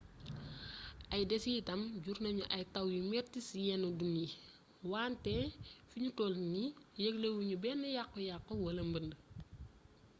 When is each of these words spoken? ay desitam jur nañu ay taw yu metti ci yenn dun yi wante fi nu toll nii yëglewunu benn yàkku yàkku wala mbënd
ay 1.13 1.21
desitam 1.31 1.81
jur 2.03 2.17
nañu 2.23 2.43
ay 2.55 2.63
taw 2.73 2.85
yu 2.95 3.01
metti 3.11 3.39
ci 3.47 3.57
yenn 3.67 3.85
dun 3.99 4.13
yi 4.21 4.27
wante 4.91 5.33
fi 5.89 5.97
nu 6.01 6.09
toll 6.17 6.35
nii 6.53 6.69
yëglewunu 7.03 7.55
benn 7.63 7.81
yàkku 7.97 8.19
yàkku 8.29 8.53
wala 8.65 8.81
mbënd 8.89 9.11